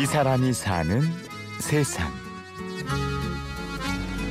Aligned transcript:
이 0.00 0.06
사람이 0.06 0.54
사는 0.54 1.02
세상. 1.60 2.10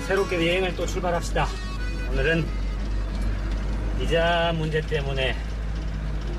새롭게 0.07 0.37
여행을 0.37 0.75
또 0.75 0.83
출발합시다. 0.87 1.45
오늘은 2.09 2.43
비자 3.99 4.51
문제 4.57 4.81
때문에 4.81 5.35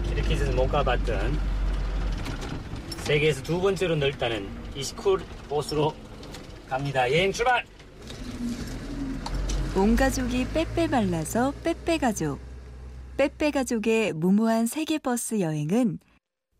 키르키즈는 0.09 0.57
못 0.57 0.67
가봤던 0.67 1.39
세계에서 3.05 3.41
두 3.45 3.61
번째로 3.61 3.95
넓다는 3.95 4.49
이시쿨 4.75 5.21
보스로 5.49 5.95
갑니다. 6.69 7.09
여행 7.13 7.31
출발! 7.31 7.65
온 9.77 9.95
가족이 9.95 10.49
빼빼 10.49 10.89
말라서 10.89 11.53
빼빼 11.63 11.99
가족. 11.99 12.41
빼빼 13.17 13.53
가족의 13.53 14.13
무모한 14.13 14.67
세계 14.67 14.99
버스 14.99 15.39
여행은 15.39 16.01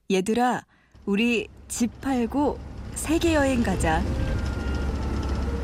얘들아, 0.09 0.65
우리 1.05 1.49
집 1.71 2.01
팔고 2.01 2.59
세계 2.95 3.35
여행 3.35 3.63
가자. 3.63 4.03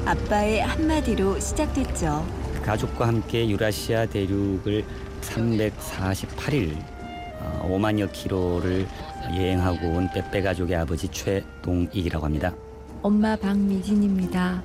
아빠의 0.06 0.60
한마디로 0.62 1.40
시작됐죠. 1.40 2.24
가족과 2.64 3.08
함께 3.08 3.48
유라시아 3.48 4.06
대륙을 4.06 4.84
348일 5.20 6.76
5만여 7.62 8.10
킬로를 8.12 8.86
여행하고 9.34 9.88
온 9.88 10.08
빼빼 10.14 10.42
가족의 10.42 10.76
아버지 10.76 11.08
최동익이라고 11.08 12.24
합니다. 12.24 12.54
엄마 13.02 13.34
박미진입니다. 13.34 14.62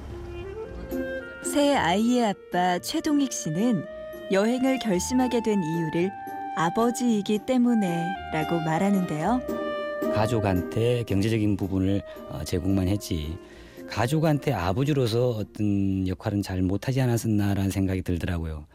새 1.43 1.75
아이의 1.75 2.27
아빠 2.27 2.77
최동익 2.79 3.33
씨는 3.33 3.83
여행을 4.31 4.77
결심하게 4.79 5.41
된 5.41 5.61
이유를 5.61 6.11
아버지이기 6.55 7.39
때문에라고 7.47 8.59
말하는데요. 8.59 9.60
가족한테 10.13 11.03
경제적인 11.03 11.57
부분을 11.57 12.01
어, 12.29 12.43
제공만 12.43 12.87
했지 12.87 13.37
가족한테 13.87 14.53
아버지로서 14.53 15.31
어떤 15.31 16.07
역할은 16.07 16.41
잘 16.41 16.61
못하지 16.61 17.01
않았었나라는 17.01 17.71
생각이 17.71 18.01
들더라고요. 18.03 18.65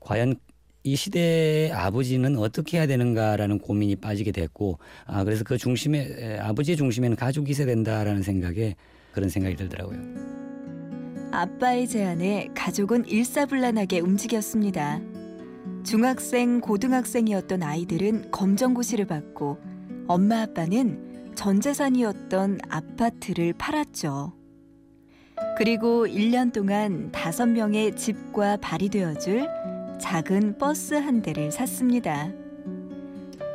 과연 0.00 0.36
이 0.84 0.96
시대의 0.96 1.72
아버지는 1.72 2.36
어떻게 2.38 2.78
해야 2.78 2.86
되는가라는 2.86 3.58
고민이 3.58 3.96
빠지게 3.96 4.32
됐고 4.32 4.78
아 5.06 5.22
그래서 5.24 5.44
그 5.44 5.58
중심에 5.58 6.38
아버지의 6.40 6.76
중심에는 6.76 7.16
가족이 7.16 7.52
있어야 7.52 7.66
된다라는 7.66 8.22
생각에 8.22 8.74
그런 9.12 9.28
생각이 9.28 9.56
들더라고요. 9.56 9.98
아빠의 11.30 11.86
제안에 11.86 12.48
가족은 12.54 13.06
일사불란하게 13.06 14.00
움직였습니다. 14.00 15.00
중학생, 15.84 16.60
고등학생이었던 16.60 17.62
아이들은 17.62 18.30
검정고시를 18.30 19.06
받고 19.06 19.58
엄마 20.08 20.42
아빠는 20.42 21.32
전 21.34 21.60
재산이었던 21.60 22.60
아파트를 22.68 23.52
팔았죠. 23.54 24.32
그리고 25.56 26.06
1년 26.06 26.52
동안 26.52 27.10
다섯 27.12 27.46
명의 27.46 27.94
집과 27.94 28.58
발이 28.58 28.88
되어줄 28.88 29.46
작은 30.00 30.58
버스 30.58 30.94
한 30.94 31.22
대를 31.22 31.52
샀습니다. 31.52 32.30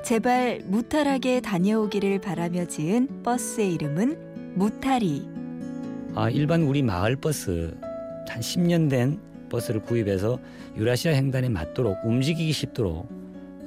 제발 0.04 0.62
무탈하게 0.66 1.42
다녀오기를 1.42 2.22
바라며 2.22 2.66
지은 2.66 3.24
버스의 3.24 3.74
이름은 3.74 4.56
무타리. 4.56 5.28
아, 6.16 6.30
일반 6.30 6.64
우리 6.64 6.82
마을 6.82 7.16
버스 7.18 7.76
한 8.30 8.42
10년 8.42 8.90
된 8.90 9.20
버스를 9.50 9.82
구입해서 9.82 10.40
유라시아 10.78 11.14
횡단에 11.14 11.50
맞도록 11.50 11.98
움직이기 12.06 12.52
쉽도록 12.52 13.10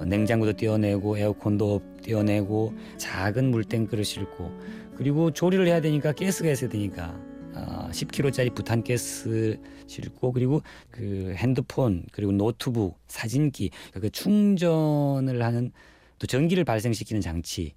냉장고도 0.05 0.55
띄워내고 0.55 1.19
에어컨도 1.19 1.81
띄워내고 2.03 2.75
작은 2.99 3.51
물탱 3.51 3.87
크를 3.87 4.05
싣고 4.05 4.51
그리고 4.97 5.31
조리를 5.31 5.67
해야 5.67 5.81
되니까 5.81 6.13
가스가 6.13 6.51
있어야 6.51 6.71
되니까 6.71 7.19
아, 7.55 7.89
10kg짜리 7.93 8.55
부탄 8.55 8.83
가스 8.85 9.59
싣고 9.87 10.33
그리고 10.33 10.63
그 10.91 11.35
핸드폰 11.37 12.05
그리고 12.13 12.33
노트북 12.33 12.99
사진기 13.09 13.71
그 13.95 14.11
충전을 14.11 15.43
하는 15.43 15.73
또 16.19 16.27
전기를 16.27 16.65
발생시키는 16.65 17.21
장치 17.21 17.73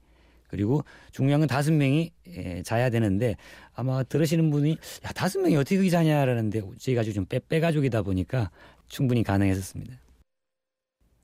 그리고 0.50 0.84
중요한 1.12 1.40
건 1.42 1.48
다섯 1.48 1.72
명이 1.74 2.12
예, 2.38 2.62
자야 2.62 2.92
되는데 2.92 3.36
아마 3.74 4.04
들으시는 4.04 4.52
분이 4.52 4.72
야 4.72 5.12
다섯 5.16 5.40
명이 5.40 5.56
어떻게 5.56 5.78
거기 5.78 5.90
자냐라는데 5.90 6.62
저희 6.78 6.94
가지고 6.94 7.16
좀 7.16 7.26
빼 7.26 7.40
빼 7.40 7.60
가족이다 7.60 8.04
보니까 8.04 8.52
충분히 8.88 9.24
가능했었습니다. 9.24 9.96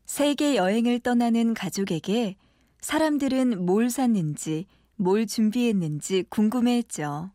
세계 0.06 0.56
여행을 0.56 1.02
떠나는 1.02 1.54
가족에게 1.54 2.36
사람들은 2.82 3.66
뭘 3.66 3.90
샀는지 3.90 4.66
뭘 4.96 5.28
준비했는지 5.28 6.26
궁금해했죠. 6.30 7.32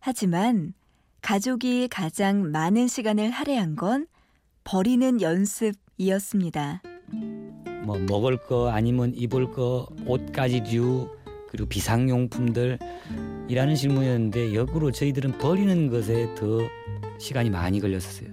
하지만 0.00 0.74
가족이 1.22 1.88
가장 1.88 2.50
많은 2.52 2.86
시간을 2.86 3.30
할애한 3.30 3.76
건 3.76 4.06
버리는 4.64 5.20
연습이었습니다. 5.20 6.82
뭐 7.84 7.98
먹을 7.98 8.36
거 8.36 8.70
아니면 8.70 9.12
입을 9.14 9.50
거 9.50 9.88
옷가지류 10.06 11.08
그리고 11.48 11.68
비상용품들 11.68 12.78
이라는 13.48 13.74
질문이었는데 13.74 14.54
역으로 14.54 14.92
저희들은 14.92 15.38
버리는 15.38 15.88
것에 15.90 16.34
더 16.34 16.58
시간이 17.18 17.50
많이 17.50 17.80
걸렸었어요. 17.80 18.28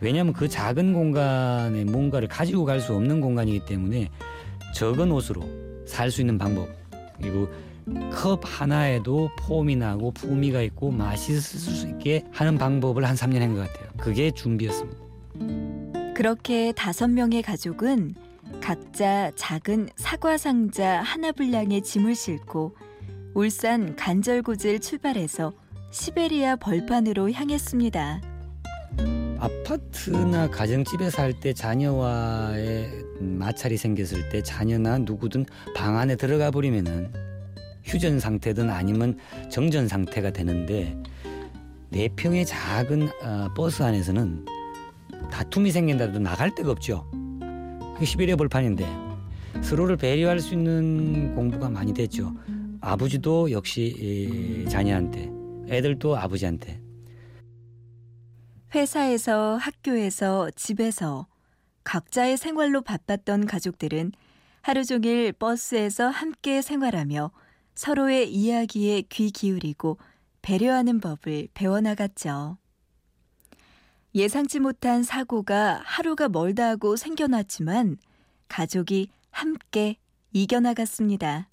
왜냐하면 0.00 0.32
그 0.32 0.46
작은 0.48 0.92
공간에 0.92 1.84
뭔가를 1.84 2.28
가지고 2.28 2.64
갈 2.64 2.80
수 2.80 2.94
없는 2.94 3.20
공간이기 3.20 3.64
때문에 3.64 4.10
적은 4.74 5.10
옷으로 5.10 5.42
살 5.88 6.10
수 6.10 6.20
있는 6.20 6.38
방법 6.38 6.68
그리고 7.16 7.48
컵 8.12 8.42
하나에도 8.44 9.30
폼이 9.38 9.76
나고 9.76 10.10
풍미가 10.12 10.60
있고 10.62 10.90
맛있을 10.90 11.40
수 11.40 11.86
있게 11.88 12.24
하는 12.30 12.58
방법을 12.58 13.04
한 13.06 13.16
3년 13.16 13.38
한 13.40 13.54
것 13.54 13.60
같아요. 13.60 13.88
그게 13.96 14.30
준비였습니다. 14.30 14.98
그렇게 16.14 16.72
다섯 16.72 17.08
명의 17.08 17.42
가족은 17.42 18.14
각자 18.60 19.30
작은 19.36 19.88
사과 19.96 20.36
상자 20.36 21.00
하나 21.00 21.32
분량의 21.32 21.82
짐을 21.82 22.14
싣고 22.14 22.76
울산 23.34 23.94
간절곶을 23.96 24.80
출발해서 24.80 25.52
시베리아 25.90 26.56
벌판으로 26.56 27.30
향했습니다. 27.30 28.20
아파트나 29.38 30.50
가정집에 30.50 31.10
살 31.10 31.32
때 31.40 31.52
자녀와의 31.52 32.90
마찰이 33.20 33.76
생겼을 33.76 34.28
때 34.30 34.42
자녀나 34.42 34.98
누구든 34.98 35.46
방 35.76 35.96
안에 35.98 36.16
들어가 36.16 36.50
버리면은 36.50 37.12
휴전 37.84 38.18
상태든 38.18 38.68
아니면 38.70 39.16
정전 39.50 39.86
상태가 39.86 40.30
되는데 40.32 40.96
네 41.90 42.08
평의 42.16 42.44
작은 42.46 43.08
어, 43.22 43.48
버스 43.56 43.82
안에서는 43.82 44.44
다툼이 45.30 45.70
생긴다도 45.70 46.18
나갈 46.18 46.54
데가 46.54 46.70
없죠. 46.72 47.08
그게 47.94 48.04
시베리아 48.04 48.36
벌판인데 48.36 48.86
서로를 49.62 49.96
배려할 49.96 50.40
수 50.40 50.54
있는 50.54 51.34
공부가 51.34 51.70
많이 51.70 51.94
됐죠. 51.94 52.34
아버지도 52.80 53.50
역시 53.50 54.64
자녀한테, 54.68 55.30
애들도 55.68 56.16
아버지한테. 56.16 56.80
회사에서, 58.74 59.56
학교에서, 59.56 60.50
집에서 60.54 61.26
각자의 61.84 62.36
생활로 62.36 62.82
바빴던 62.82 63.46
가족들은 63.46 64.12
하루 64.60 64.84
종일 64.84 65.32
버스에서 65.32 66.08
함께 66.08 66.60
생활하며 66.60 67.30
서로의 67.74 68.30
이야기에 68.30 69.02
귀 69.08 69.30
기울이고 69.30 69.98
배려하는 70.42 71.00
법을 71.00 71.48
배워나갔죠. 71.54 72.58
예상치 74.14 74.60
못한 74.60 75.02
사고가 75.02 75.80
하루가 75.84 76.28
멀다 76.28 76.68
하고 76.68 76.96
생겨났지만 76.96 77.96
가족이 78.48 79.08
함께 79.30 79.96
이겨나갔습니다. 80.32 81.48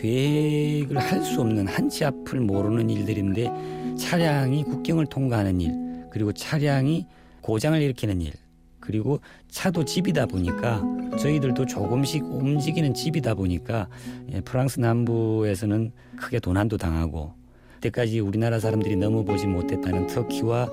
계획을 0.00 0.98
할 0.98 1.22
수 1.22 1.40
없는 1.40 1.66
한치 1.66 2.04
앞을 2.04 2.40
모르는 2.40 2.90
일들인데 2.90 3.96
차량이 3.98 4.62
국경을 4.64 5.06
통과하는 5.06 5.60
일, 5.60 5.72
그리고 6.10 6.32
차량이 6.32 7.06
고장을 7.40 7.80
일으키는 7.80 8.20
일, 8.20 8.32
그리고 8.80 9.20
차도 9.48 9.84
집이다 9.84 10.26
보니까 10.26 10.82
저희들도 11.18 11.66
조금씩 11.66 12.24
움직이는 12.24 12.94
집이다 12.94 13.34
보니까 13.34 13.88
예, 14.32 14.40
프랑스 14.40 14.78
남부에서는 14.80 15.92
크게 16.16 16.38
도난도 16.40 16.76
당하고 16.76 17.32
그때까지 17.76 18.20
우리나라 18.20 18.58
사람들이 18.60 18.96
넘어보지 18.96 19.46
못했다는 19.46 20.06
터키와 20.08 20.70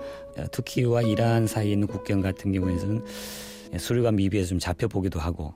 터키와 0.52 1.02
이란 1.02 1.48
사이에 1.48 1.74
있는 1.74 1.88
국경 1.88 2.22
같은 2.22 2.52
경우에는 2.52 3.04
수류가 3.78 4.12
미비해서 4.12 4.50
좀 4.50 4.60
잡혀보기도 4.60 5.20
하고. 5.20 5.54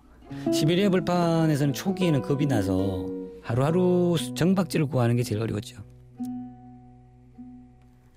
시베리아 0.52 0.90
불판에서는 0.90 1.74
초기에는 1.74 2.22
겁이 2.22 2.48
나서 2.48 3.06
하루하루 3.48 4.18
정박지를 4.36 4.88
구하는 4.88 5.16
게 5.16 5.24
제일 5.24 5.42
어려웠죠. 5.42 5.82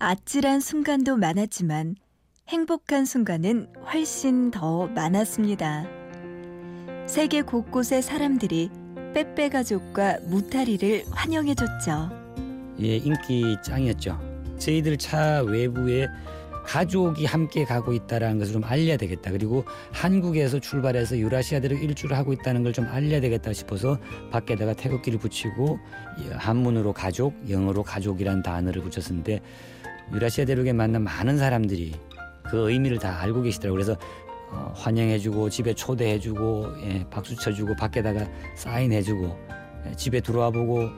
아찔한 0.01 0.59
순간도 0.59 1.17
많았지만 1.19 1.95
행복한 2.49 3.05
순간은 3.05 3.69
훨씬 3.93 4.51
더 4.51 4.89
많았습니다. 4.89 5.87
세계 7.07 7.43
곳곳의 7.43 8.03
사람들이 8.03 8.71
빼빼 9.15 9.51
가족과 9.51 10.19
무타리를 10.27 11.05
환영해줬죠. 11.13 12.11
예, 12.81 12.97
인기 12.97 13.57
짱이었죠. 13.63 14.19
저희들 14.59 14.97
차 14.97 15.43
외부에 15.43 16.09
가족이 16.65 17.25
함께 17.27 17.65
가고 17.65 17.93
있다라는 17.93 18.39
것을 18.39 18.53
좀 18.55 18.65
알려야 18.65 18.97
되겠다. 18.97 19.31
그리고 19.31 19.65
한국에서 19.93 20.59
출발해서 20.61 21.19
유라시아대로 21.19 21.77
일주를 21.77 22.17
하고 22.17 22.33
있다는 22.33 22.63
걸 22.63 22.71
좀 22.71 22.87
알려야 22.87 23.21
되겠다 23.21 23.53
싶어서 23.53 23.99
밖에다가 24.31 24.75
태극기를 24.75 25.19
붙이고 25.19 25.79
예, 26.25 26.35
한문으로 26.35 26.93
가족, 26.93 27.35
영어로 27.51 27.83
가족이란 27.83 28.43
단어를 28.45 28.81
붙였었는데 28.83 29.41
유라시아 30.13 30.45
대륙에 30.45 30.73
만난 30.73 31.03
많은 31.03 31.37
사람들이 31.39 31.95
그 32.45 32.71
의미를 32.71 32.99
다 32.99 33.21
알고 33.23 33.43
계시더라고요. 33.43 33.75
그래서 33.85 33.99
어, 34.53 34.73
환영해주고 34.77 35.51
집에 35.51 35.75
초대해주고 35.75 36.67
예, 36.85 37.07
박수 37.11 37.35
쳐주고 37.37 37.75
밖에다가 37.77 38.29
사인해주고 38.57 39.37
예, 39.89 39.97
집에 39.97 40.21
들어와 40.21 40.51
보고 40.51 40.89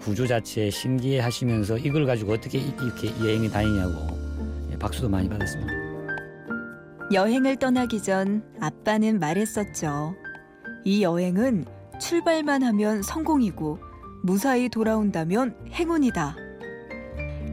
구조 0.00 0.26
자체에 0.26 0.68
신기해 0.68 1.20
하시면서 1.20 1.78
이걸 1.78 2.04
가지고 2.06 2.32
어떻게 2.32 2.58
이- 2.58 2.72
이렇게 2.80 3.08
여행이 3.20 3.50
다니냐고 3.50 3.92
예, 3.92 4.11
박수도 4.82 5.08
많이 5.08 5.28
받았습니다. 5.28 5.72
여행을 7.12 7.56
떠나기 7.56 8.02
전 8.02 8.42
아빠는 8.60 9.20
말했었죠. 9.20 10.14
이 10.84 11.02
여행은 11.02 11.64
출발만 12.00 12.64
하면 12.64 13.02
성공이고 13.02 13.78
무사히 14.24 14.68
돌아온다면 14.68 15.54
행운이다. 15.70 16.36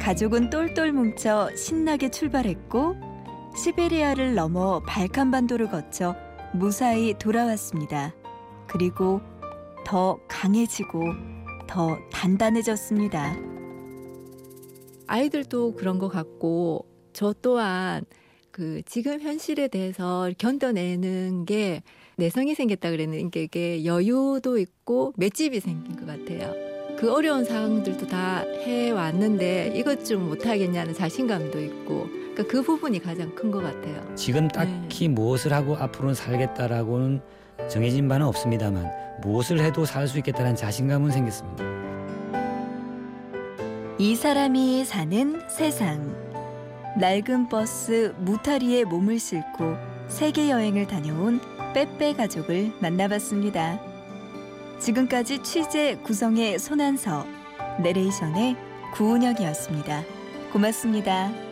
가족은 0.01 0.49
똘똘 0.49 0.91
뭉쳐 0.91 1.55
신나게 1.55 2.09
출발했고 2.09 2.95
시베리아를 3.55 4.33
넘어 4.33 4.79
발칸반도를 4.87 5.69
거쳐 5.69 6.15
무사히 6.53 7.13
돌아왔습니다. 7.13 8.13
그리고 8.67 9.21
더 9.85 10.19
강해지고 10.27 11.03
더 11.67 11.97
단단해졌습니다. 12.11 13.35
아이들도 15.05 15.75
그런 15.75 15.99
것 15.99 16.07
같고 16.09 16.88
저 17.13 17.33
또한 17.41 18.03
그 18.51 18.81
지금 18.85 19.21
현실에 19.21 19.67
대해서 19.67 20.29
견뎌내는 20.37 21.45
게 21.45 21.81
내성이 22.17 22.55
생겼다 22.55 22.91
그랬는데 22.91 23.43
이게 23.43 23.85
여유도 23.85 24.57
있고 24.57 25.13
맷집이 25.17 25.59
생긴 25.59 25.95
것 25.95 26.05
같아요. 26.05 26.53
그 26.97 27.13
어려운 27.13 27.45
상황들도 27.45 28.07
다 28.07 28.39
해왔는데 28.65 29.73
이것 29.75 30.03
좀 30.03 30.27
못하겠냐는 30.27 30.93
자신감도 30.93 31.61
있고 31.61 32.07
그러니까 32.33 32.43
그 32.47 32.61
부분이 32.61 32.99
가장 32.99 33.33
큰 33.35 33.51
것 33.51 33.61
같아요. 33.63 34.03
지금 34.15 34.47
딱히 34.49 35.07
무엇을 35.07 35.53
하고 35.53 35.77
앞으로는 35.77 36.13
살겠다라고는 36.13 37.21
정해진 37.69 38.07
바는 38.09 38.25
없습니다만 38.27 38.91
무엇을 39.21 39.59
해도 39.61 39.85
살 39.85 40.07
수 40.07 40.17
있겠다는 40.17 40.55
자신감은 40.55 41.11
생겼습니다. 41.11 41.63
이 43.97 44.15
사람이 44.15 44.83
사는 44.85 45.41
세상. 45.49 46.28
낡은 46.99 47.47
버스 47.47 48.13
무타리에 48.17 48.83
몸을 48.83 49.19
싣고 49.19 49.77
세계 50.09 50.49
여행을 50.49 50.85
다녀온 50.85 51.39
빼빼 51.73 52.13
가족을 52.15 52.73
만나봤습니다. 52.81 53.79
지금까지 54.79 55.41
취재 55.41 55.95
구성의 56.03 56.59
손한서, 56.59 57.25
내레이션의 57.81 58.57
구은영이었습니다. 58.95 60.03
고맙습니다. 60.51 61.48